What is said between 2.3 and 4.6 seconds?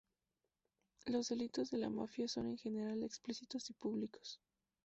en general explícitos y públicos.